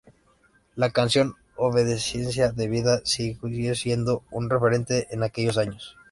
La 0.75 0.89
canción 0.89 1.35
"Obediencia 1.55 2.51
debida" 2.51 3.01
sigue 3.05 3.75
siendo 3.75 4.23
un 4.31 4.49
referente 4.49 5.07
de 5.11 5.23
aquellos 5.23 5.59
años. 5.59 5.95